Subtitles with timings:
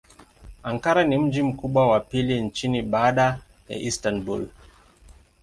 [0.63, 4.47] Ankara ni mji mkubwa wa pili nchini baada ya Istanbul.